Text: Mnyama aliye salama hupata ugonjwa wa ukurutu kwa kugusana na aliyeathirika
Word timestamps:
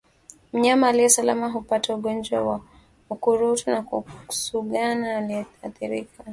Mnyama 0.53 0.87
aliye 0.87 1.09
salama 1.09 1.49
hupata 1.49 1.95
ugonjwa 1.95 2.41
wa 2.41 2.61
ukurutu 3.09 3.65
kwa 3.83 4.01
kugusana 4.01 4.95
na 4.97 5.17
aliyeathirika 5.17 6.23